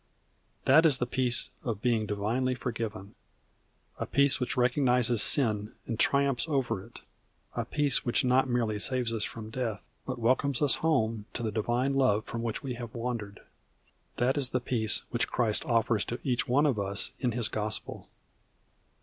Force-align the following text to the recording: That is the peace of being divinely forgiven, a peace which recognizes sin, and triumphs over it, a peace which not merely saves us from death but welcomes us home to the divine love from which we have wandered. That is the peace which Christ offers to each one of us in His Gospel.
That 0.65 0.83
is 0.83 0.97
the 0.97 1.05
peace 1.05 1.51
of 1.63 1.83
being 1.83 2.07
divinely 2.07 2.55
forgiven, 2.55 3.13
a 3.99 4.07
peace 4.07 4.39
which 4.39 4.57
recognizes 4.57 5.21
sin, 5.21 5.73
and 5.85 5.99
triumphs 5.99 6.47
over 6.47 6.83
it, 6.83 7.01
a 7.55 7.65
peace 7.65 8.03
which 8.03 8.25
not 8.25 8.49
merely 8.49 8.79
saves 8.79 9.13
us 9.13 9.23
from 9.23 9.51
death 9.51 9.87
but 10.07 10.17
welcomes 10.17 10.59
us 10.59 10.77
home 10.77 11.27
to 11.33 11.43
the 11.43 11.51
divine 11.51 11.93
love 11.93 12.25
from 12.25 12.41
which 12.41 12.63
we 12.63 12.73
have 12.73 12.95
wandered. 12.95 13.41
That 14.15 14.37
is 14.39 14.49
the 14.49 14.59
peace 14.59 15.03
which 15.11 15.27
Christ 15.27 15.67
offers 15.67 16.03
to 16.05 16.19
each 16.23 16.47
one 16.47 16.65
of 16.65 16.79
us 16.79 17.11
in 17.19 17.33
His 17.33 17.47
Gospel. 17.47 18.09